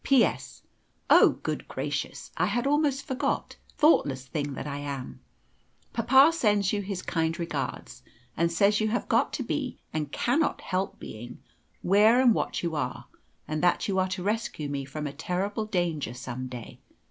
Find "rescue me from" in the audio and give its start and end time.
14.23-15.05